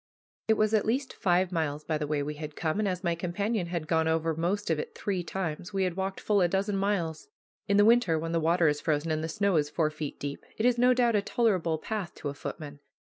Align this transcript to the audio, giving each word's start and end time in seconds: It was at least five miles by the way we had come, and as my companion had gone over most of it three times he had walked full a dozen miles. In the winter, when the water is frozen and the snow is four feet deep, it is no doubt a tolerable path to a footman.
It 0.47 0.55
was 0.55 0.73
at 0.73 0.87
least 0.87 1.13
five 1.13 1.51
miles 1.51 1.83
by 1.83 1.99
the 1.99 2.07
way 2.07 2.23
we 2.23 2.33
had 2.33 2.55
come, 2.55 2.79
and 2.79 2.87
as 2.87 3.03
my 3.03 3.13
companion 3.13 3.67
had 3.67 3.85
gone 3.87 4.07
over 4.07 4.33
most 4.35 4.71
of 4.71 4.79
it 4.79 4.95
three 4.95 5.23
times 5.23 5.69
he 5.69 5.83
had 5.83 5.95
walked 5.95 6.19
full 6.19 6.41
a 6.41 6.47
dozen 6.47 6.75
miles. 6.75 7.27
In 7.67 7.77
the 7.77 7.85
winter, 7.85 8.17
when 8.17 8.31
the 8.31 8.39
water 8.39 8.67
is 8.67 8.81
frozen 8.81 9.11
and 9.11 9.23
the 9.23 9.29
snow 9.29 9.57
is 9.57 9.69
four 9.69 9.91
feet 9.91 10.19
deep, 10.19 10.43
it 10.57 10.65
is 10.65 10.79
no 10.79 10.95
doubt 10.95 11.15
a 11.15 11.21
tolerable 11.21 11.77
path 11.77 12.15
to 12.15 12.29
a 12.29 12.33
footman. 12.33 12.79